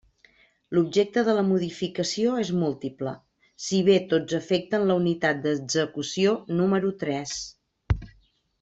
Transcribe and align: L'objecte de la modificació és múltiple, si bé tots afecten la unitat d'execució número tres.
L'objecte 0.75 1.23
de 1.27 1.35
la 1.39 1.43
modificació 1.49 2.31
és 2.45 2.51
múltiple, 2.61 3.13
si 3.67 3.83
bé 3.91 3.99
tots 4.15 4.39
afecten 4.39 4.89
la 4.93 4.97
unitat 5.03 5.45
d'execució 5.45 6.33
número 6.61 6.91
tres. 7.05 7.37